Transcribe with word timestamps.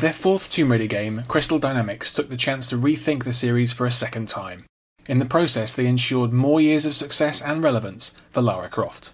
With 0.00 0.14
their 0.14 0.22
fourth 0.22 0.50
Tomb 0.50 0.72
Raider 0.72 0.86
game, 0.86 1.24
Crystal 1.28 1.58
Dynamics 1.58 2.10
took 2.10 2.30
the 2.30 2.36
chance 2.38 2.70
to 2.70 2.78
rethink 2.78 3.24
the 3.24 3.34
series 3.34 3.74
for 3.74 3.84
a 3.84 3.90
second 3.90 4.28
time. 4.28 4.64
In 5.06 5.18
the 5.18 5.26
process, 5.26 5.74
they 5.74 5.84
ensured 5.84 6.32
more 6.32 6.58
years 6.58 6.86
of 6.86 6.94
success 6.94 7.42
and 7.42 7.62
relevance 7.62 8.14
for 8.30 8.40
Lara 8.40 8.70
Croft. 8.70 9.12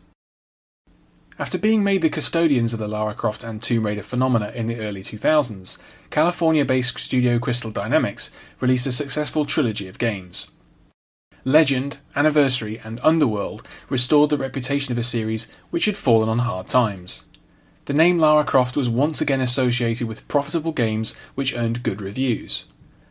After 1.40 1.58
being 1.58 1.82
made 1.82 2.02
the 2.02 2.08
custodians 2.08 2.72
of 2.72 2.78
the 2.78 2.86
Lara 2.86 3.14
Croft 3.14 3.42
and 3.42 3.60
Tomb 3.60 3.84
Raider 3.84 4.04
phenomena 4.04 4.52
in 4.54 4.68
the 4.68 4.78
early 4.78 5.00
2000s, 5.02 5.76
California 6.10 6.64
based 6.64 6.96
studio 7.00 7.40
Crystal 7.40 7.72
Dynamics 7.72 8.30
released 8.60 8.86
a 8.86 8.92
successful 8.92 9.44
trilogy 9.44 9.88
of 9.88 9.98
games. 9.98 10.52
Legend, 11.44 11.98
Anniversary, 12.14 12.78
and 12.84 13.00
Underworld 13.02 13.66
restored 13.88 14.30
the 14.30 14.38
reputation 14.38 14.92
of 14.92 14.98
a 14.98 15.02
series 15.02 15.50
which 15.70 15.86
had 15.86 15.96
fallen 15.96 16.28
on 16.28 16.38
hard 16.38 16.68
times. 16.68 17.24
The 17.86 17.94
name 17.94 18.18
Lara 18.18 18.44
Croft 18.44 18.76
was 18.76 18.90
once 18.90 19.20
again 19.20 19.40
associated 19.40 20.08
with 20.08 20.26
profitable 20.26 20.72
games 20.72 21.14
which 21.36 21.54
earned 21.54 21.84
good 21.84 22.02
reviews. 22.02 22.64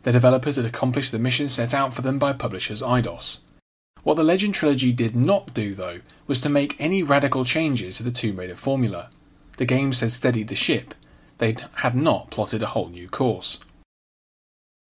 The 0.04 0.12
developers 0.12 0.58
had 0.58 0.66
accomplished 0.66 1.14
the 1.14 1.20
mission 1.20 1.48
set 1.48 1.74
out 1.74 1.94
for 1.94 2.02
them 2.02 2.20
by 2.20 2.34
publishers 2.34 2.82
Eidos. 2.82 3.40
What 4.04 4.16
the 4.16 4.24
Legend 4.26 4.54
trilogy 4.54 4.92
did 4.92 5.16
not 5.16 5.54
do, 5.54 5.74
though, 5.74 6.02
was 6.28 6.42
to 6.42 6.50
make 6.50 6.76
any 6.78 7.02
radical 7.02 7.46
changes 7.46 7.98
to 7.98 8.04
the 8.04 8.12
Tomb 8.12 8.36
Raider 8.36 8.56
formula. 8.56 9.10
The 9.56 9.66
games 9.66 10.02
had 10.02 10.12
steadied 10.12 10.50
the 10.50 10.56
ship, 10.56 10.94
they 11.38 11.56
had 11.76 11.96
not 11.96 12.30
plotted 12.30 12.62
a 12.62 12.68
whole 12.68 12.90
new 12.90 13.08
course. 13.08 13.60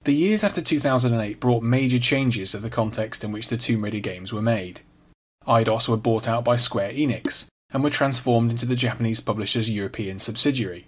The 0.03 0.15
years 0.15 0.43
after 0.43 0.63
2008 0.63 1.39
brought 1.39 1.61
major 1.61 1.99
changes 1.99 2.51
to 2.51 2.57
the 2.57 2.71
context 2.71 3.23
in 3.23 3.31
which 3.31 3.49
the 3.49 3.57
Tomb 3.57 3.83
Raider 3.83 3.99
games 3.99 4.33
were 4.33 4.41
made. 4.41 4.81
Eidos 5.47 5.87
were 5.87 5.95
bought 5.95 6.27
out 6.27 6.43
by 6.43 6.55
Square 6.55 6.93
Enix 6.93 7.45
and 7.75 7.83
were 7.83 7.89
transformed 7.89 8.51
into 8.51 8.65
the 8.65 8.73
Japanese 8.73 9.19
publisher's 9.19 9.69
European 9.69 10.17
subsidiary. 10.17 10.87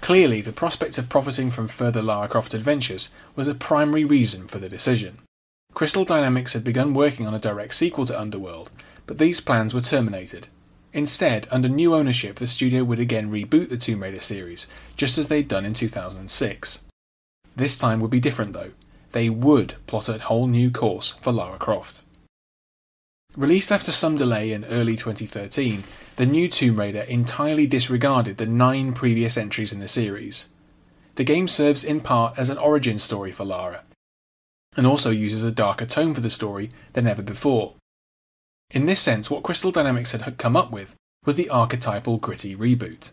Clearly, 0.00 0.40
the 0.40 0.50
prospect 0.50 0.96
of 0.96 1.10
profiting 1.10 1.50
from 1.50 1.68
further 1.68 2.00
Lara 2.00 2.28
Croft 2.28 2.54
adventures 2.54 3.10
was 3.36 3.46
a 3.46 3.54
primary 3.54 4.02
reason 4.02 4.48
for 4.48 4.58
the 4.58 4.70
decision. 4.70 5.18
Crystal 5.74 6.06
Dynamics 6.06 6.54
had 6.54 6.64
begun 6.64 6.94
working 6.94 7.26
on 7.26 7.34
a 7.34 7.38
direct 7.38 7.74
sequel 7.74 8.06
to 8.06 8.18
Underworld, 8.18 8.70
but 9.06 9.18
these 9.18 9.42
plans 9.42 9.74
were 9.74 9.82
terminated. 9.82 10.48
Instead, 10.94 11.46
under 11.50 11.68
new 11.68 11.94
ownership, 11.94 12.36
the 12.36 12.46
studio 12.46 12.84
would 12.84 12.98
again 12.98 13.30
reboot 13.30 13.68
the 13.68 13.76
Tomb 13.76 14.02
Raider 14.02 14.20
series, 14.20 14.66
just 14.96 15.18
as 15.18 15.28
they'd 15.28 15.46
done 15.46 15.66
in 15.66 15.74
2006. 15.74 16.84
This 17.54 17.76
time 17.76 18.00
would 18.00 18.10
be 18.10 18.18
different 18.18 18.54
though. 18.54 18.70
They 19.10 19.28
would 19.28 19.74
plot 19.86 20.08
a 20.08 20.16
whole 20.16 20.46
new 20.46 20.70
course 20.70 21.12
for 21.20 21.32
Lara 21.32 21.58
Croft. 21.58 22.00
Released 23.36 23.72
after 23.72 23.90
some 23.90 24.18
delay 24.18 24.52
in 24.52 24.66
early 24.66 24.94
2013, 24.94 25.84
the 26.16 26.26
new 26.26 26.48
Tomb 26.48 26.78
Raider 26.78 27.00
entirely 27.00 27.66
disregarded 27.66 28.36
the 28.36 28.44
nine 28.44 28.92
previous 28.92 29.38
entries 29.38 29.72
in 29.72 29.80
the 29.80 29.88
series. 29.88 30.48
The 31.14 31.24
game 31.24 31.48
serves 31.48 31.82
in 31.82 32.02
part 32.02 32.38
as 32.38 32.50
an 32.50 32.58
origin 32.58 32.98
story 32.98 33.32
for 33.32 33.46
Lara, 33.46 33.84
and 34.76 34.86
also 34.86 35.08
uses 35.08 35.44
a 35.44 35.52
darker 35.52 35.86
tone 35.86 36.12
for 36.12 36.20
the 36.20 36.28
story 36.28 36.72
than 36.92 37.06
ever 37.06 37.22
before. 37.22 37.74
In 38.70 38.84
this 38.84 39.00
sense, 39.00 39.30
what 39.30 39.42
Crystal 39.42 39.72
Dynamics 39.72 40.12
had 40.12 40.36
come 40.36 40.56
up 40.56 40.70
with 40.70 40.94
was 41.24 41.36
the 41.36 41.48
archetypal 41.48 42.18
gritty 42.18 42.54
reboot. 42.54 43.12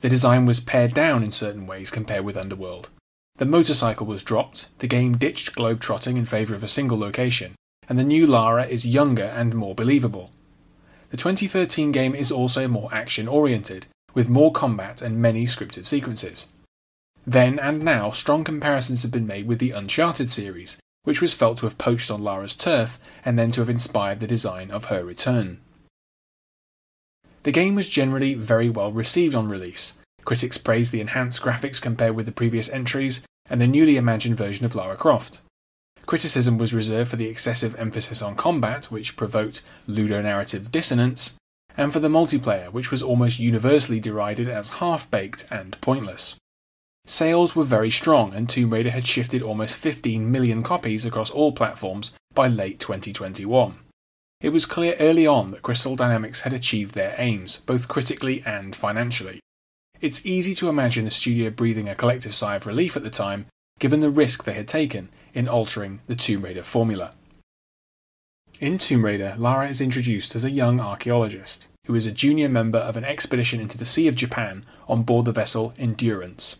The 0.00 0.08
design 0.08 0.46
was 0.46 0.60
pared 0.60 0.94
down 0.94 1.24
in 1.24 1.32
certain 1.32 1.66
ways 1.66 1.90
compared 1.90 2.24
with 2.24 2.36
Underworld. 2.36 2.90
The 3.38 3.44
motorcycle 3.44 4.06
was 4.06 4.22
dropped, 4.22 4.68
the 4.78 4.86
game 4.86 5.16
ditched 5.16 5.56
globe-trotting 5.56 6.16
in 6.16 6.26
favour 6.26 6.54
of 6.54 6.62
a 6.62 6.68
single 6.68 6.98
location, 6.98 7.54
and 7.88 7.98
the 7.98 8.04
new 8.04 8.26
Lara 8.26 8.66
is 8.66 8.86
younger 8.86 9.24
and 9.24 9.54
more 9.54 9.74
believable. 9.74 10.30
The 11.10 11.16
2013 11.16 11.90
game 11.90 12.14
is 12.14 12.30
also 12.30 12.68
more 12.68 12.92
action 12.92 13.28
oriented, 13.28 13.86
with 14.14 14.28
more 14.28 14.52
combat 14.52 15.00
and 15.00 15.22
many 15.22 15.44
scripted 15.44 15.84
sequences. 15.84 16.48
Then 17.26 17.58
and 17.58 17.84
now, 17.84 18.10
strong 18.10 18.44
comparisons 18.44 19.02
have 19.02 19.10
been 19.10 19.26
made 19.26 19.46
with 19.46 19.58
the 19.58 19.70
Uncharted 19.70 20.28
series, 20.30 20.78
which 21.04 21.22
was 21.22 21.34
felt 21.34 21.58
to 21.58 21.66
have 21.66 21.78
poached 21.78 22.10
on 22.10 22.22
Lara's 22.22 22.54
turf 22.54 22.98
and 23.24 23.38
then 23.38 23.50
to 23.52 23.60
have 23.60 23.70
inspired 23.70 24.20
the 24.20 24.26
design 24.26 24.70
of 24.70 24.86
her 24.86 25.04
return. 25.04 25.60
The 27.44 27.52
game 27.52 27.74
was 27.74 27.88
generally 27.88 28.34
very 28.34 28.68
well 28.68 28.92
received 28.92 29.34
on 29.34 29.48
release. 29.48 29.94
Critics 30.24 30.58
praised 30.58 30.92
the 30.92 31.00
enhanced 31.00 31.40
graphics 31.40 31.80
compared 31.80 32.14
with 32.14 32.26
the 32.26 32.32
previous 32.32 32.68
entries 32.68 33.22
and 33.48 33.60
the 33.60 33.66
newly 33.66 33.96
imagined 33.96 34.36
version 34.36 34.66
of 34.66 34.74
Lara 34.74 34.96
Croft. 34.96 35.40
Criticism 36.08 36.56
was 36.56 36.72
reserved 36.72 37.10
for 37.10 37.16
the 37.16 37.28
excessive 37.28 37.78
emphasis 37.78 38.22
on 38.22 38.34
combat, 38.34 38.86
which 38.86 39.14
provoked 39.14 39.60
ludonarrative 39.86 40.70
dissonance, 40.72 41.34
and 41.76 41.92
for 41.92 42.00
the 42.00 42.08
multiplayer, 42.08 42.72
which 42.72 42.90
was 42.90 43.02
almost 43.02 43.38
universally 43.38 44.00
derided 44.00 44.48
as 44.48 44.80
half 44.80 45.10
baked 45.10 45.44
and 45.50 45.78
pointless. 45.82 46.36
Sales 47.04 47.54
were 47.54 47.62
very 47.62 47.90
strong, 47.90 48.32
and 48.32 48.48
Tomb 48.48 48.70
Raider 48.70 48.88
had 48.88 49.06
shifted 49.06 49.42
almost 49.42 49.76
15 49.76 50.32
million 50.32 50.62
copies 50.62 51.04
across 51.04 51.28
all 51.28 51.52
platforms 51.52 52.12
by 52.32 52.48
late 52.48 52.80
2021. 52.80 53.78
It 54.40 54.48
was 54.48 54.64
clear 54.64 54.94
early 54.98 55.26
on 55.26 55.50
that 55.50 55.60
Crystal 55.60 55.94
Dynamics 55.94 56.40
had 56.40 56.54
achieved 56.54 56.94
their 56.94 57.14
aims, 57.18 57.58
both 57.58 57.86
critically 57.86 58.42
and 58.46 58.74
financially. 58.74 59.40
It's 60.00 60.24
easy 60.24 60.54
to 60.54 60.70
imagine 60.70 61.04
the 61.04 61.10
studio 61.10 61.50
breathing 61.50 61.86
a 61.86 61.94
collective 61.94 62.34
sigh 62.34 62.56
of 62.56 62.66
relief 62.66 62.96
at 62.96 63.02
the 63.02 63.10
time, 63.10 63.44
given 63.78 64.00
the 64.00 64.08
risk 64.08 64.44
they 64.44 64.54
had 64.54 64.68
taken 64.68 65.10
in 65.34 65.48
altering 65.48 66.00
the 66.06 66.16
Tomb 66.16 66.42
Raider 66.42 66.62
formula. 66.62 67.12
In 68.60 68.76
Tomb 68.76 69.04
Raider, 69.04 69.34
Lara 69.38 69.68
is 69.68 69.80
introduced 69.80 70.34
as 70.34 70.44
a 70.44 70.50
young 70.50 70.80
archaeologist, 70.80 71.68
who 71.86 71.94
is 71.94 72.06
a 72.06 72.12
junior 72.12 72.48
member 72.48 72.78
of 72.78 72.96
an 72.96 73.04
expedition 73.04 73.60
into 73.60 73.78
the 73.78 73.84
Sea 73.84 74.08
of 74.08 74.16
Japan 74.16 74.64
on 74.88 75.04
board 75.04 75.26
the 75.26 75.32
vessel 75.32 75.72
Endurance. 75.78 76.56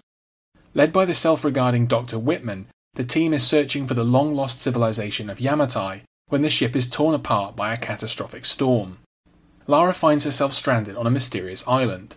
Led 0.74 0.92
by 0.92 1.04
the 1.04 1.14
self 1.14 1.44
regarding 1.44 1.86
Dr. 1.86 2.18
Whitman, 2.18 2.68
the 2.94 3.04
team 3.04 3.34
is 3.34 3.46
searching 3.46 3.86
for 3.86 3.94
the 3.94 4.04
long 4.04 4.34
lost 4.34 4.60
civilization 4.60 5.28
of 5.28 5.38
Yamatai 5.38 6.02
when 6.28 6.42
the 6.42 6.50
ship 6.50 6.76
is 6.76 6.86
torn 6.86 7.14
apart 7.14 7.56
by 7.56 7.72
a 7.72 7.76
catastrophic 7.76 8.44
storm. 8.44 8.98
Lara 9.66 9.92
finds 9.92 10.24
herself 10.24 10.54
stranded 10.54 10.96
on 10.96 11.06
a 11.06 11.10
mysterious 11.10 11.66
island. 11.66 12.16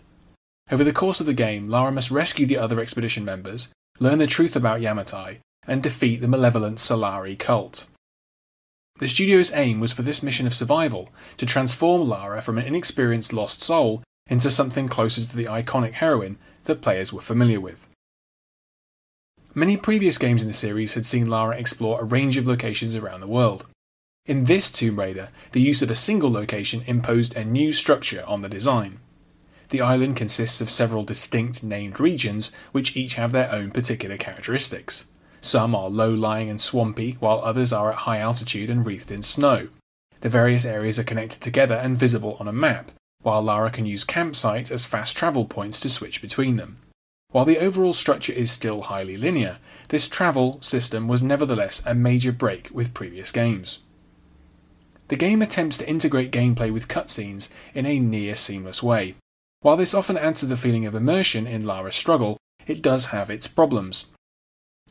Over 0.69 0.83
the 0.83 0.94
course 0.94 1.19
of 1.19 1.25
the 1.25 1.33
game, 1.33 1.69
Lara 1.69 1.91
must 1.91 2.12
rescue 2.12 2.45
the 2.45 2.57
other 2.57 2.79
expedition 2.79 3.25
members, 3.25 3.69
learn 4.00 4.19
the 4.19 4.28
truth 4.28 4.56
about 4.56 4.81
Yamatai, 4.81 5.39
and 5.68 5.84
defeat 5.84 6.22
the 6.22 6.28
malevolent 6.28 6.78
Solari 6.78 7.38
cult. 7.38 7.88
The 9.00 9.08
studio's 9.08 9.52
aim 9.54 9.80
was 9.80 9.94
for 9.94 10.04
this 10.04 10.22
mission 10.22 10.46
of 10.46 10.54
survival 10.54 11.10
to 11.38 11.46
transform 11.46 12.08
Lara 12.08 12.42
from 12.42 12.58
an 12.58 12.66
inexperienced 12.66 13.34
lost 13.34 13.62
soul 13.62 14.04
into 14.30 14.50
something 14.50 14.88
closer 14.88 15.22
to 15.22 15.36
the 15.36 15.46
iconic 15.46 15.94
heroine 15.94 16.38
that 16.66 16.82
players 16.82 17.12
were 17.12 17.22
familiar 17.22 17.60
with. 17.60 17.88
Many 19.54 19.76
previous 19.76 20.18
games 20.18 20.42
in 20.42 20.48
the 20.48 20.54
series 20.54 20.94
had 20.94 21.06
seen 21.06 21.30
Lara 21.30 21.58
explore 21.58 22.00
a 22.00 22.06
range 22.06 22.38
of 22.38 22.48
locations 22.48 22.96
around 22.96 23.22
the 23.22 23.28
world. 23.28 23.66
In 24.26 24.46
this 24.46 24.72
Tomb 24.72 25.00
Raider, 25.00 25.30
the 25.52 25.62
use 25.62 25.82
of 25.82 25.90
a 25.92 25.96
single 25.96 26.32
location 26.32 26.84
imposed 26.86 27.36
a 27.36 27.44
new 27.44 27.74
structure 27.74 28.24
on 28.28 28.44
the 28.44 28.50
design. 28.50 29.00
The 29.70 29.82
island 29.82 30.16
consists 30.16 30.62
of 30.62 30.70
several 30.70 31.04
distinct 31.04 31.64
named 31.64 32.00
regions, 32.00 32.52
which 32.72 32.96
each 32.96 33.16
have 33.16 33.32
their 33.32 33.52
own 33.52 33.72
particular 33.72 34.18
characteristics. 34.18 35.06
Some 35.42 35.74
are 35.74 35.90
low 35.90 36.14
lying 36.14 36.50
and 36.50 36.62
swampy, 36.62 37.18
while 37.20 37.42
others 37.44 37.74
are 37.74 37.92
at 37.92 38.00
high 38.00 38.20
altitude 38.20 38.70
and 38.70 38.86
wreathed 38.86 39.12
in 39.12 39.24
snow. 39.24 39.70
The 40.22 40.30
various 40.30 40.66
areas 40.66 41.00
are 41.00 41.04
connected 41.04 41.42
together 41.42 41.76
and 41.76 41.98
visible 41.98 42.38
on 42.40 42.48
a 42.48 42.54
map, 42.54 42.92
while 43.24 43.42
Lara 43.42 43.72
can 43.72 43.88
use 43.88 44.06
campsites 44.06 44.72
as 44.72 44.86
fast 44.86 45.18
travel 45.18 45.46
points 45.46 45.80
to 45.80 45.90
switch 45.90 46.22
between 46.22 46.58
them. 46.58 46.78
While 47.32 47.46
the 47.46 47.58
overall 47.58 47.94
structure 47.94 48.34
is 48.34 48.52
still 48.52 48.84
highly 48.84 49.18
linear, 49.18 49.58
this 49.90 50.08
travel 50.08 50.62
system 50.62 51.08
was 51.08 51.24
nevertheless 51.24 51.82
a 51.86 51.96
major 51.96 52.32
break 52.32 52.70
with 52.72 52.94
previous 52.94 53.32
games. 53.32 53.80
The 55.08 55.16
game 55.16 55.42
attempts 55.42 55.78
to 55.80 55.90
integrate 55.90 56.32
gameplay 56.32 56.72
with 56.72 56.88
cutscenes 56.88 57.50
in 57.74 57.86
a 57.86 58.00
near 58.00 58.36
seamless 58.36 58.84
way. 58.84 59.16
While 59.62 59.78
this 59.78 59.94
often 59.94 60.18
adds 60.18 60.42
to 60.42 60.46
the 60.46 60.58
feeling 60.58 60.86
of 60.86 60.94
immersion 60.94 61.48
in 61.48 61.66
Lara's 61.66 61.96
struggle, 61.96 62.38
it 62.68 62.82
does 62.82 63.08
have 63.08 63.30
its 63.30 63.48
problems. 63.48 64.06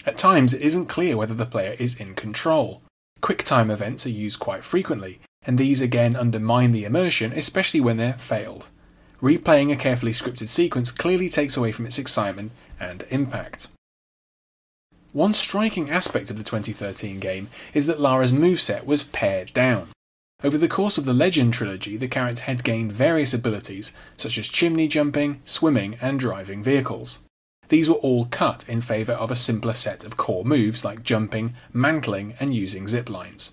At 0.06 0.16
times, 0.16 0.54
it 0.54 0.62
isn't 0.62 0.86
clear 0.86 1.16
whether 1.16 1.34
the 1.34 1.46
player 1.46 1.76
is 1.78 2.00
in 2.00 2.14
control. 2.14 2.82
QuickTime 3.20 3.70
events 3.70 4.06
are 4.06 4.10
used 4.10 4.40
quite 4.40 4.64
frequently, 4.64 5.20
and 5.42 5.58
these 5.58 5.80
again 5.80 6.16
undermine 6.16 6.72
the 6.72 6.84
immersion, 6.84 7.32
especially 7.32 7.80
when 7.80 7.96
they're 7.96 8.14
failed 8.14 8.70
replaying 9.20 9.72
a 9.72 9.76
carefully 9.76 10.12
scripted 10.12 10.48
sequence 10.48 10.90
clearly 10.90 11.28
takes 11.28 11.56
away 11.56 11.72
from 11.72 11.86
its 11.86 11.98
excitement 11.98 12.52
and 12.78 13.04
impact. 13.10 13.68
One 15.12 15.34
striking 15.34 15.90
aspect 15.90 16.30
of 16.30 16.38
the 16.38 16.44
2013 16.44 17.18
game 17.18 17.48
is 17.74 17.86
that 17.86 18.00
Lara's 18.00 18.32
moveset 18.32 18.84
was 18.84 19.04
pared 19.04 19.52
down. 19.52 19.88
Over 20.42 20.56
the 20.56 20.68
course 20.68 20.96
of 20.96 21.04
the 21.04 21.12
Legend 21.12 21.52
trilogy, 21.52 21.96
the 21.96 22.08
character 22.08 22.44
had 22.44 22.64
gained 22.64 22.92
various 22.92 23.34
abilities, 23.34 23.92
such 24.16 24.38
as 24.38 24.48
chimney 24.48 24.88
jumping, 24.88 25.40
swimming, 25.44 25.96
and 26.00 26.18
driving 26.18 26.62
vehicles. 26.62 27.18
These 27.70 27.88
were 27.88 27.96
all 27.96 28.26
cut 28.26 28.68
in 28.68 28.80
favour 28.80 29.12
of 29.12 29.30
a 29.30 29.36
simpler 29.36 29.74
set 29.74 30.04
of 30.04 30.16
core 30.16 30.44
moves 30.44 30.84
like 30.84 31.04
jumping, 31.04 31.54
mantling, 31.72 32.34
and 32.40 32.52
using 32.52 32.88
zip 32.88 33.08
lines. 33.08 33.52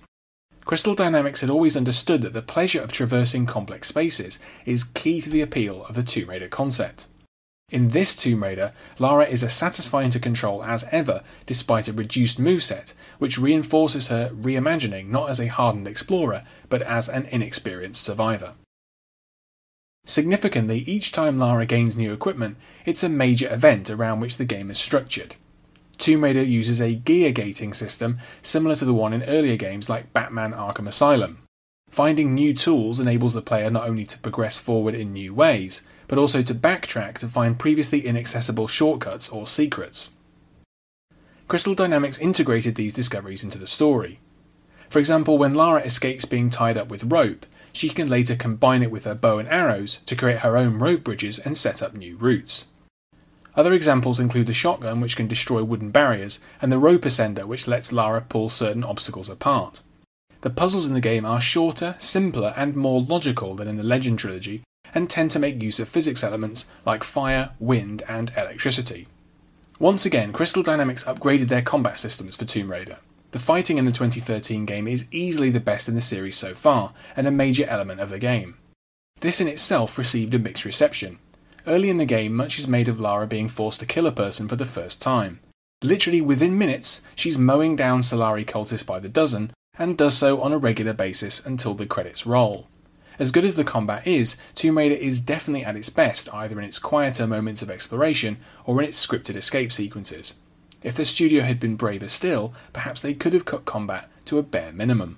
Crystal 0.65 0.95
Dynamics 0.95 1.41
had 1.41 1.51
always 1.51 1.77
understood 1.77 2.23
that 2.23 2.33
the 2.33 2.41
pleasure 2.41 2.81
of 2.81 2.91
traversing 2.91 3.45
complex 3.45 3.87
spaces 3.87 4.39
is 4.65 4.83
key 4.83 5.21
to 5.21 5.29
the 5.29 5.41
appeal 5.41 5.85
of 5.85 5.95
the 5.95 6.03
Tomb 6.03 6.29
Raider 6.29 6.47
concept. 6.49 7.07
In 7.69 7.89
this 7.89 8.15
Tomb 8.15 8.41
Raider, 8.41 8.73
Lara 8.97 9.25
is 9.25 9.43
as 9.43 9.53
satisfying 9.53 10.09
to 10.09 10.19
control 10.19 10.63
as 10.63 10.85
ever, 10.91 11.21
despite 11.45 11.87
a 11.87 11.93
reduced 11.93 12.39
moveset, 12.39 12.95
which 13.19 13.37
reinforces 13.37 14.07
her 14.07 14.29
reimagining 14.29 15.09
not 15.09 15.29
as 15.29 15.39
a 15.39 15.47
hardened 15.47 15.87
explorer, 15.87 16.43
but 16.69 16.81
as 16.81 17.07
an 17.07 17.25
inexperienced 17.25 18.01
survivor. 18.01 18.55
Significantly, 20.07 20.85
each 20.87 21.11
time 21.11 21.37
Lara 21.37 21.65
gains 21.65 21.97
new 21.97 22.13
equipment, 22.13 22.55
it's 22.85 23.03
a 23.03 23.09
major 23.09 23.53
event 23.53 23.89
around 23.89 24.21
which 24.21 24.37
the 24.37 24.45
game 24.45 24.71
is 24.71 24.79
structured. 24.79 25.35
Tomb 25.97 26.23
Raider 26.23 26.41
uses 26.41 26.79
a 26.79 26.95
gear 26.95 27.33
gating 27.33 27.73
system 27.73 28.17
similar 28.41 28.77
to 28.77 28.85
the 28.85 28.93
one 28.93 29.11
in 29.11 29.23
earlier 29.23 29.57
games 29.57 29.89
like 29.89 30.13
Batman 30.13 30.53
Arkham 30.53 30.87
Asylum. 30.87 31.39
Finding 31.89 32.33
new 32.33 32.53
tools 32.53 33.01
enables 33.01 33.33
the 33.33 33.41
player 33.41 33.69
not 33.69 33.89
only 33.89 34.05
to 34.05 34.17
progress 34.19 34.57
forward 34.57 34.95
in 34.95 35.11
new 35.11 35.33
ways, 35.33 35.81
but 36.07 36.17
also 36.17 36.41
to 36.41 36.55
backtrack 36.55 37.17
to 37.17 37.27
find 37.27 37.59
previously 37.59 37.99
inaccessible 37.99 38.67
shortcuts 38.67 39.27
or 39.27 39.45
secrets. 39.45 40.11
Crystal 41.49 41.75
Dynamics 41.75 42.17
integrated 42.17 42.75
these 42.75 42.93
discoveries 42.93 43.43
into 43.43 43.57
the 43.57 43.67
story. 43.67 44.21
For 44.87 44.99
example, 44.99 45.37
when 45.37 45.53
Lara 45.53 45.81
escapes 45.81 46.23
being 46.23 46.49
tied 46.49 46.77
up 46.77 46.87
with 46.87 47.11
rope, 47.11 47.45
she 47.73 47.89
can 47.89 48.09
later 48.09 48.35
combine 48.35 48.83
it 48.83 48.91
with 48.91 49.05
her 49.05 49.15
bow 49.15 49.39
and 49.39 49.49
arrows 49.49 49.97
to 50.05 50.15
create 50.15 50.39
her 50.39 50.57
own 50.57 50.79
rope 50.79 51.03
bridges 51.03 51.39
and 51.39 51.55
set 51.55 51.81
up 51.81 51.93
new 51.93 52.17
routes. 52.17 52.65
Other 53.55 53.73
examples 53.73 54.19
include 54.19 54.47
the 54.47 54.53
shotgun, 54.53 55.01
which 55.01 55.15
can 55.15 55.27
destroy 55.27 55.63
wooden 55.63 55.89
barriers, 55.89 56.39
and 56.61 56.71
the 56.71 56.77
rope 56.77 57.01
ascender, 57.01 57.45
which 57.45 57.67
lets 57.67 57.91
Lara 57.91 58.21
pull 58.21 58.49
certain 58.49 58.83
obstacles 58.83 59.29
apart. 59.29 59.81
The 60.41 60.51
puzzles 60.51 60.85
in 60.85 60.93
the 60.93 61.01
game 61.01 61.25
are 61.25 61.41
shorter, 61.41 61.95
simpler, 61.97 62.53
and 62.55 62.75
more 62.75 63.01
logical 63.01 63.55
than 63.55 63.67
in 63.67 63.75
the 63.75 63.83
Legend 63.83 64.19
trilogy, 64.19 64.61
and 64.93 65.09
tend 65.09 65.31
to 65.31 65.39
make 65.39 65.61
use 65.61 65.79
of 65.79 65.89
physics 65.89 66.23
elements 66.23 66.67
like 66.85 67.03
fire, 67.03 67.49
wind, 67.59 68.03
and 68.07 68.31
electricity. 68.37 69.07
Once 69.79 70.05
again, 70.05 70.31
Crystal 70.31 70.63
Dynamics 70.63 71.03
upgraded 71.03 71.47
their 71.47 71.61
combat 71.63 71.97
systems 71.97 72.35
for 72.35 72.45
Tomb 72.45 72.71
Raider. 72.71 72.97
The 73.31 73.39
fighting 73.39 73.77
in 73.77 73.85
the 73.85 73.91
2013 73.91 74.63
game 74.65 74.87
is 74.87 75.07
easily 75.11 75.49
the 75.49 75.59
best 75.59 75.89
in 75.89 75.95
the 75.95 76.01
series 76.01 76.37
so 76.37 76.53
far, 76.53 76.93
and 77.15 77.27
a 77.27 77.31
major 77.31 77.65
element 77.65 77.99
of 77.99 78.09
the 78.09 78.19
game. 78.19 78.55
This 79.19 79.41
in 79.41 79.47
itself 79.47 79.97
received 79.97 80.33
a 80.33 80.39
mixed 80.39 80.63
reception. 80.63 81.19
Early 81.65 81.89
in 81.89 81.97
the 81.97 82.05
game, 82.05 82.33
much 82.33 82.57
is 82.57 82.67
made 82.67 82.87
of 82.87 83.01
Lara 83.01 83.27
being 83.27 83.49
forced 83.49 83.81
to 83.81 83.85
kill 83.85 84.07
a 84.07 84.11
person 84.13 84.47
for 84.47 84.55
the 84.55 84.65
first 84.65 85.01
time. 85.01 85.41
Literally 85.83 86.21
within 86.21 86.57
minutes, 86.57 87.01
she's 87.15 87.37
mowing 87.37 87.75
down 87.75 87.99
Solari 87.99 88.45
cultists 88.45 88.85
by 88.85 88.99
the 88.99 89.09
dozen, 89.09 89.51
and 89.77 89.97
does 89.97 90.17
so 90.17 90.41
on 90.41 90.53
a 90.53 90.57
regular 90.57 90.93
basis 90.93 91.45
until 91.45 91.73
the 91.73 91.85
credits 91.85 92.25
roll. 92.25 92.67
As 93.19 93.31
good 93.31 93.43
as 93.43 93.55
the 93.55 93.63
combat 93.63 94.07
is, 94.07 94.37
Tomb 94.55 94.77
Raider 94.77 94.95
is 94.95 95.19
definitely 95.19 95.65
at 95.65 95.75
its 95.75 95.89
best 95.89 96.33
either 96.33 96.57
in 96.59 96.65
its 96.65 96.79
quieter 96.79 97.27
moments 97.27 97.61
of 97.61 97.69
exploration 97.69 98.37
or 98.63 98.81
in 98.81 98.87
its 98.87 99.05
scripted 99.05 99.35
escape 99.35 99.71
sequences. 99.71 100.35
If 100.83 100.95
the 100.95 101.05
studio 101.05 101.43
had 101.43 101.59
been 101.59 101.75
braver 101.75 102.07
still, 102.07 102.53
perhaps 102.71 103.01
they 103.01 103.13
could 103.13 103.33
have 103.33 103.45
cut 103.45 103.65
combat 103.65 104.09
to 104.25 104.37
a 104.37 104.43
bare 104.43 104.71
minimum. 104.71 105.17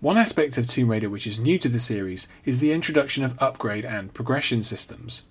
One 0.00 0.16
aspect 0.16 0.56
of 0.56 0.68
Tomb 0.68 0.90
Raider 0.90 1.10
which 1.10 1.26
is 1.26 1.40
new 1.40 1.58
to 1.58 1.68
the 1.68 1.80
series 1.80 2.28
is 2.44 2.60
the 2.60 2.72
introduction 2.72 3.24
of 3.24 3.40
upgrade 3.42 3.84
and 3.84 4.14
progression 4.14 4.62
systems. 4.62 5.24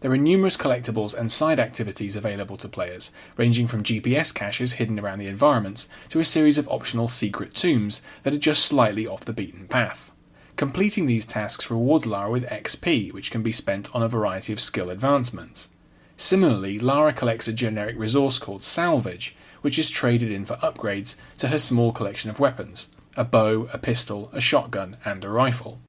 There 0.00 0.10
are 0.10 0.16
numerous 0.16 0.56
collectibles 0.56 1.14
and 1.14 1.30
side 1.30 1.60
activities 1.60 2.16
available 2.16 2.56
to 2.58 2.68
players, 2.68 3.12
ranging 3.36 3.68
from 3.68 3.84
GPS 3.84 4.34
caches 4.34 4.74
hidden 4.74 4.98
around 4.98 5.20
the 5.20 5.28
environments 5.28 5.88
to 6.08 6.18
a 6.18 6.24
series 6.24 6.58
of 6.58 6.68
optional 6.68 7.06
secret 7.06 7.54
tombs 7.54 8.02
that 8.24 8.34
are 8.34 8.38
just 8.38 8.66
slightly 8.66 9.06
off 9.06 9.24
the 9.24 9.32
beaten 9.32 9.68
path. 9.68 10.10
Completing 10.56 11.06
these 11.06 11.24
tasks 11.24 11.70
rewards 11.70 12.04
Lara 12.04 12.30
with 12.30 12.48
XP, 12.48 13.12
which 13.12 13.30
can 13.30 13.42
be 13.42 13.52
spent 13.52 13.94
on 13.94 14.02
a 14.02 14.08
variety 14.08 14.52
of 14.52 14.60
skill 14.60 14.90
advancements. 14.90 15.70
Similarly, 16.16 16.78
Lara 16.78 17.12
collects 17.12 17.48
a 17.48 17.52
generic 17.52 17.98
resource 17.98 18.38
called 18.38 18.62
salvage, 18.62 19.34
which 19.62 19.78
is 19.78 19.90
traded 19.90 20.30
in 20.30 20.44
for 20.44 20.56
upgrades 20.56 21.16
to 21.38 21.48
her 21.48 21.58
small 21.58 21.92
collection 21.92 22.30
of 22.30 22.40
weapons 22.40 22.88
a 23.16 23.24
bow, 23.24 23.68
a 23.72 23.78
pistol, 23.78 24.28
a 24.32 24.40
shotgun, 24.40 24.96
and 25.04 25.22
a 25.22 25.28
rifle. 25.28 25.80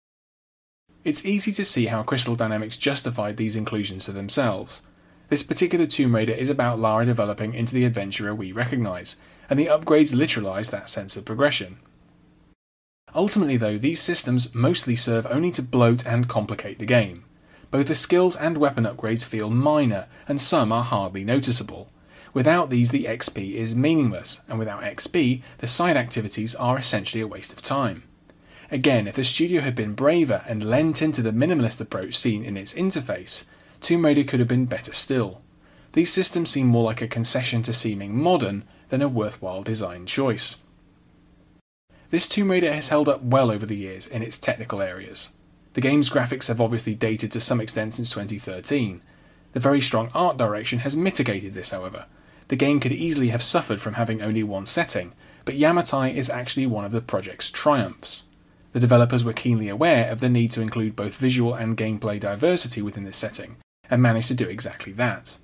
It's 1.04 1.26
easy 1.26 1.52
to 1.54 1.66
see 1.66 1.88
how 1.88 2.04
Crystal 2.04 2.36
Dynamics 2.36 2.78
justified 2.78 3.38
these 3.38 3.56
inclusions 3.56 4.06
to 4.06 4.12
themselves. 4.12 4.84
This 5.30 5.42
particular 5.42 5.88
Tomb 5.88 6.14
Raider 6.14 6.34
is 6.34 6.52
about 6.52 6.80
Lara 6.80 7.06
developing 7.06 7.56
into 7.56 7.74
the 7.74 7.86
adventurer 7.86 8.36
we 8.36 8.52
recognise, 8.52 9.16
and 9.50 9.58
the 9.58 9.68
upgrades 9.68 10.14
literalise 10.14 10.70
that 10.70 10.88
sense 10.88 11.18
of 11.18 11.26
progression. 11.26 11.80
Ultimately, 13.16 13.58
though, 13.58 13.78
these 13.78 14.02
systems 14.02 14.54
mostly 14.54 14.96
serve 14.96 15.26
only 15.30 15.50
to 15.52 15.64
bloat 15.64 16.06
and 16.06 16.28
complicate 16.28 16.78
the 16.78 16.86
game. 16.86 17.24
Both 17.72 17.88
the 17.88 17.96
skills 17.96 18.36
and 18.36 18.58
weapon 18.58 18.86
upgrades 18.86 19.26
feel 19.26 19.50
minor, 19.50 20.08
and 20.28 20.40
some 20.40 20.72
are 20.72 20.84
hardly 20.84 21.24
noticeable. 21.24 21.90
Without 22.34 22.70
these, 22.70 22.92
the 22.92 23.06
XP 23.06 23.54
is 23.54 23.76
meaningless, 23.76 24.42
and 24.48 24.60
without 24.60 24.84
XP, 24.84 25.42
the 25.60 25.68
side 25.68 25.98
activities 25.98 26.54
are 26.56 26.78
essentially 26.78 27.22
a 27.22 27.28
waste 27.28 27.54
of 27.54 27.62
time. 27.62 28.04
Again, 28.72 29.08
if 29.08 29.16
the 29.16 29.24
studio 29.24 29.62
had 29.62 29.76
been 29.76 29.94
braver 29.94 30.44
and 30.48 30.64
lent 30.64 31.02
into 31.02 31.22
the 31.22 31.32
minimalist 31.32 31.80
approach 31.80 32.16
seen 32.16 32.44
in 32.44 32.58
its 32.58 32.74
interface, 32.74 33.46
Tomb 33.80 34.06
Raider 34.06 34.24
could 34.24 34.40
have 34.40 34.50
been 34.50 34.66
better 34.66 34.94
still. 34.94 35.42
These 35.94 36.12
systems 36.12 36.50
seem 36.50 36.68
more 36.68 36.84
like 36.84 37.02
a 37.02 37.08
concession 37.08 37.62
to 37.64 37.74
seeming 37.74 38.22
modern 38.22 38.66
than 38.90 39.02
a 39.02 39.08
worthwhile 39.08 39.64
design 39.64 40.06
choice. 40.06 40.58
This 42.10 42.28
Tomb 42.28 42.52
Raider 42.52 42.74
has 42.74 42.90
held 42.90 43.08
up 43.08 43.22
well 43.22 43.50
over 43.50 43.66
the 43.66 43.78
years 43.78 44.08
in 44.08 44.22
its 44.24 44.38
technical 44.38 44.82
areas. 44.82 45.32
The 45.76 45.82
game's 45.82 46.10
graphics 46.10 46.48
have 46.48 46.62
obviously 46.62 46.96
dated 46.96 47.34
to 47.34 47.42
some 47.42 47.60
extent 47.60 47.96
since 47.96 48.10
2013. 48.10 49.02
The 49.52 49.60
very 49.60 49.82
strong 49.82 50.10
art 50.14 50.38
direction 50.38 50.80
has 50.80 50.96
mitigated 50.96 51.54
this, 51.54 51.72
however. 51.72 52.06
The 52.48 52.56
game 52.56 52.80
could 52.80 52.94
easily 52.94 53.28
have 53.28 53.44
suffered 53.44 53.82
from 53.82 53.96
having 53.96 54.22
only 54.22 54.42
one 54.42 54.68
setting, 54.68 55.12
but 55.44 55.58
Yamatai 55.58 56.14
is 56.14 56.30
actually 56.30 56.66
one 56.66 56.86
of 56.86 56.94
the 56.94 57.02
project's 57.02 57.50
triumphs. 57.50 58.24
The 58.72 58.80
developers 58.80 59.26
were 59.26 59.34
keenly 59.34 59.68
aware 59.68 60.10
of 60.10 60.22
the 60.22 60.30
need 60.30 60.52
to 60.52 60.62
include 60.62 60.96
both 60.96 61.18
visual 61.18 61.54
and 61.54 61.76
gameplay 61.76 62.22
diversity 62.22 62.82
within 62.82 63.04
this 63.04 63.18
setting, 63.18 63.58
and 63.90 64.02
managed 64.02 64.30
to 64.30 64.34
do 64.34 64.48
exactly 64.48 64.94
that. 64.94 65.40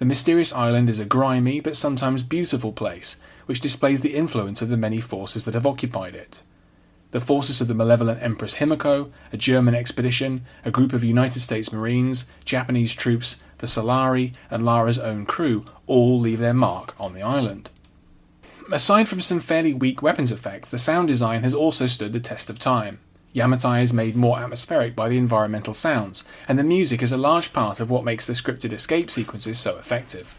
The 0.00 0.04
mysterious 0.06 0.52
island 0.52 0.90
is 0.90 0.98
a 0.98 1.04
grimy 1.04 1.60
but 1.60 1.76
sometimes 1.76 2.24
beautiful 2.24 2.72
place, 2.72 3.16
which 3.46 3.60
displays 3.60 4.00
the 4.00 4.16
influence 4.16 4.60
of 4.60 4.70
the 4.70 4.76
many 4.76 5.00
forces 5.00 5.44
that 5.44 5.54
have 5.54 5.68
occupied 5.68 6.16
it 6.16 6.42
the 7.10 7.20
forces 7.20 7.60
of 7.60 7.68
the 7.68 7.74
malevolent 7.74 8.22
Empress 8.22 8.56
Himiko, 8.56 9.10
a 9.32 9.36
German 9.36 9.74
expedition, 9.74 10.44
a 10.64 10.70
group 10.70 10.92
of 10.92 11.02
United 11.02 11.40
States 11.40 11.72
Marines, 11.72 12.26
Japanese 12.44 12.94
troops, 12.94 13.42
the 13.58 13.66
Solari, 13.66 14.34
and 14.50 14.64
Lara's 14.64 14.98
own 14.98 15.24
crew 15.24 15.64
all 15.86 16.18
leave 16.18 16.38
their 16.38 16.54
mark 16.54 16.94
on 17.00 17.14
the 17.14 17.22
island. 17.22 17.70
Aside 18.70 19.08
from 19.08 19.22
some 19.22 19.40
fairly 19.40 19.72
weak 19.72 20.02
weapons 20.02 20.30
effects, 20.30 20.68
the 20.68 20.76
sound 20.76 21.08
design 21.08 21.42
has 21.42 21.54
also 21.54 21.86
stood 21.86 22.12
the 22.12 22.20
test 22.20 22.50
of 22.50 22.58
time. 22.58 22.98
Yamatai 23.34 23.82
is 23.82 23.92
made 23.92 24.16
more 24.16 24.38
atmospheric 24.38 24.94
by 24.94 25.08
the 25.08 25.16
environmental 25.16 25.72
sounds, 25.72 26.24
and 26.46 26.58
the 26.58 26.64
music 26.64 27.02
is 27.02 27.12
a 27.12 27.16
large 27.16 27.52
part 27.52 27.80
of 27.80 27.88
what 27.88 28.04
makes 28.04 28.26
the 28.26 28.32
scripted 28.34 28.72
escape 28.72 29.10
sequences 29.10 29.58
so 29.58 29.78
effective. 29.78 30.34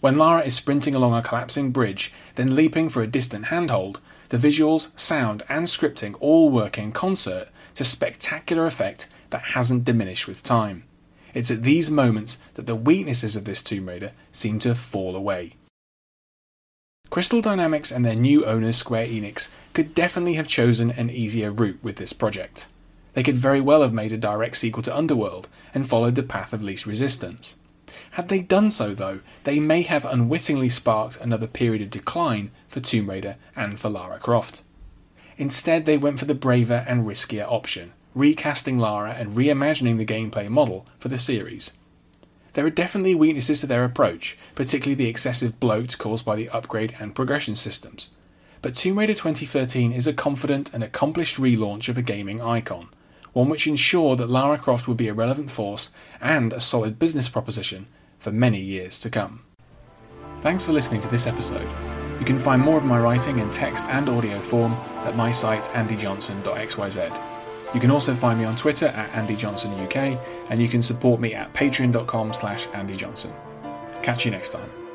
When 0.00 0.16
Lara 0.16 0.42
is 0.42 0.54
sprinting 0.54 0.94
along 0.94 1.14
a 1.14 1.22
collapsing 1.22 1.70
bridge, 1.70 2.12
then 2.34 2.54
leaping 2.54 2.88
for 2.88 3.02
a 3.02 3.06
distant 3.06 3.46
handhold, 3.46 4.00
the 4.28 4.36
visuals, 4.36 4.96
sound, 4.98 5.42
and 5.48 5.66
scripting 5.66 6.14
all 6.20 6.50
work 6.50 6.78
in 6.78 6.92
concert 6.92 7.48
to 7.74 7.84
spectacular 7.84 8.66
effect 8.66 9.08
that 9.30 9.42
hasn't 9.54 9.84
diminished 9.84 10.28
with 10.28 10.42
time. 10.42 10.84
It's 11.34 11.50
at 11.50 11.62
these 11.62 11.90
moments 11.90 12.38
that 12.54 12.66
the 12.66 12.76
weaknesses 12.76 13.36
of 13.36 13.44
this 13.44 13.62
Tomb 13.62 13.88
Raider 13.88 14.12
seem 14.30 14.58
to 14.60 14.74
fall 14.74 15.16
away. 15.16 15.52
Crystal 17.08 17.40
Dynamics 17.40 17.92
and 17.92 18.04
their 18.04 18.16
new 18.16 18.44
owners 18.44 18.76
Square 18.76 19.06
Enix 19.06 19.50
could 19.72 19.94
definitely 19.94 20.34
have 20.34 20.48
chosen 20.48 20.90
an 20.90 21.08
easier 21.08 21.50
route 21.50 21.78
with 21.82 21.96
this 21.96 22.12
project. 22.12 22.68
They 23.14 23.22
could 23.22 23.36
very 23.36 23.60
well 23.60 23.82
have 23.82 23.92
made 23.92 24.12
a 24.12 24.18
direct 24.18 24.56
sequel 24.56 24.82
to 24.82 24.96
Underworld 24.96 25.48
and 25.72 25.88
followed 25.88 26.16
the 26.16 26.22
path 26.22 26.52
of 26.52 26.62
least 26.62 26.84
resistance. 26.84 27.56
Had 28.16 28.28
they 28.28 28.40
done 28.40 28.70
so, 28.70 28.94
though, 28.94 29.20
they 29.44 29.60
may 29.60 29.82
have 29.82 30.06
unwittingly 30.06 30.70
sparked 30.70 31.20
another 31.20 31.46
period 31.46 31.82
of 31.82 31.90
decline 31.90 32.50
for 32.66 32.80
Tomb 32.80 33.10
Raider 33.10 33.36
and 33.54 33.78
for 33.78 33.90
Lara 33.90 34.18
Croft. 34.18 34.62
Instead, 35.36 35.84
they 35.84 35.98
went 35.98 36.18
for 36.18 36.24
the 36.24 36.34
braver 36.34 36.82
and 36.88 37.06
riskier 37.06 37.44
option, 37.46 37.92
recasting 38.14 38.78
Lara 38.78 39.12
and 39.12 39.36
reimagining 39.36 39.98
the 39.98 40.06
gameplay 40.06 40.48
model 40.48 40.86
for 40.98 41.08
the 41.08 41.18
series. 41.18 41.74
There 42.54 42.64
are 42.64 42.70
definitely 42.70 43.14
weaknesses 43.14 43.60
to 43.60 43.66
their 43.66 43.84
approach, 43.84 44.38
particularly 44.54 44.94
the 44.94 45.10
excessive 45.10 45.60
bloat 45.60 45.98
caused 45.98 46.24
by 46.24 46.36
the 46.36 46.48
upgrade 46.48 46.94
and 46.98 47.14
progression 47.14 47.54
systems. 47.54 48.08
But 48.62 48.74
Tomb 48.74 48.98
Raider 48.98 49.12
2013 49.12 49.92
is 49.92 50.06
a 50.06 50.14
confident 50.14 50.72
and 50.72 50.82
accomplished 50.82 51.36
relaunch 51.36 51.90
of 51.90 51.98
a 51.98 52.02
gaming 52.02 52.40
icon, 52.40 52.88
one 53.34 53.50
which 53.50 53.66
ensured 53.66 54.20
that 54.20 54.30
Lara 54.30 54.56
Croft 54.56 54.88
would 54.88 54.96
be 54.96 55.08
a 55.08 55.12
relevant 55.12 55.50
force 55.50 55.90
and 56.18 56.54
a 56.54 56.60
solid 56.60 56.98
business 56.98 57.28
proposition 57.28 57.86
for 58.26 58.32
many 58.32 58.58
years 58.58 58.98
to 58.98 59.08
come. 59.08 59.44
Thanks 60.40 60.66
for 60.66 60.72
listening 60.72 61.00
to 61.02 61.08
this 61.08 61.28
episode. 61.28 61.68
You 62.18 62.26
can 62.26 62.40
find 62.40 62.60
more 62.60 62.76
of 62.76 62.84
my 62.84 62.98
writing 62.98 63.38
in 63.38 63.52
text 63.52 63.86
and 63.86 64.08
audio 64.08 64.40
form 64.40 64.72
at 65.04 65.14
my 65.14 65.30
site 65.30 65.70
andyjohnson.xyz. 65.74 67.22
You 67.72 67.80
can 67.80 67.92
also 67.92 68.16
find 68.16 68.36
me 68.36 68.44
on 68.44 68.56
Twitter 68.56 68.86
at 68.86 69.12
AndyJohnsonUK, 69.12 70.18
and 70.50 70.60
you 70.60 70.66
can 70.66 70.82
support 70.82 71.20
me 71.20 71.34
at 71.34 71.52
patreon.com 71.54 72.32
slash 72.32 72.66
AndyJohnson. 72.68 73.32
Catch 74.02 74.24
you 74.24 74.32
next 74.32 74.48
time. 74.48 74.85